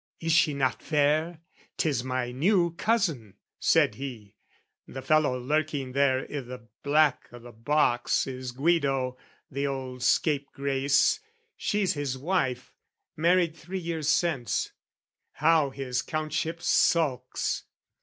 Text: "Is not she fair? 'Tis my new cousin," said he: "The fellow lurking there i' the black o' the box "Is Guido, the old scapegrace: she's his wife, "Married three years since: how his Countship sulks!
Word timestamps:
"Is 0.19 0.47
not 0.47 0.81
she 0.81 0.87
fair? 0.87 1.41
'Tis 1.77 2.03
my 2.03 2.31
new 2.31 2.71
cousin," 2.73 3.35
said 3.59 3.93
he: 3.93 4.33
"The 4.87 5.03
fellow 5.03 5.37
lurking 5.39 5.91
there 5.91 6.21
i' 6.23 6.39
the 6.39 6.67
black 6.81 7.29
o' 7.31 7.37
the 7.37 7.51
box 7.51 8.25
"Is 8.25 8.51
Guido, 8.51 9.15
the 9.51 9.67
old 9.67 10.01
scapegrace: 10.01 11.19
she's 11.55 11.93
his 11.93 12.17
wife, 12.17 12.73
"Married 13.15 13.55
three 13.55 13.77
years 13.77 14.09
since: 14.09 14.71
how 15.33 15.69
his 15.69 16.01
Countship 16.01 16.63
sulks! 16.63 17.65